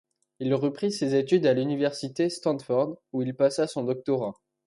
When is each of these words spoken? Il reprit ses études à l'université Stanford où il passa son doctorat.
Il 0.39 0.55
reprit 0.55 0.91
ses 0.91 1.13
études 1.13 1.45
à 1.45 1.53
l'université 1.53 2.31
Stanford 2.31 2.97
où 3.13 3.21
il 3.21 3.35
passa 3.35 3.67
son 3.67 3.83
doctorat. 3.83 4.33